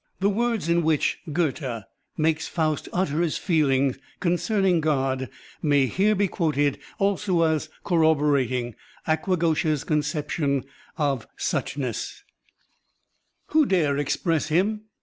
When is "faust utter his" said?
2.47-3.37